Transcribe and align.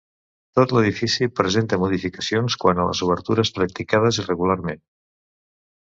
Tot 0.59 0.71
l'edifici 0.75 1.27
presenta 1.41 1.79
modificacions 1.83 2.57
quant 2.63 2.81
a 2.85 2.89
les 2.89 3.05
obertures, 3.09 3.55
practicades 3.59 4.23
irregularment. 4.25 4.83